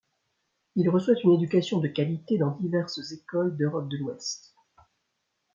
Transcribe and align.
Il 0.75 0.89
reçoit 0.89 1.13
une 1.23 1.33
éducation 1.33 1.79
de 1.79 1.87
qualité 1.87 2.39
dans 2.39 2.57
diverses 2.57 3.11
écoles 3.11 3.55
d'Europe 3.55 3.87
de 3.87 3.97
l'ouest. 3.97 4.51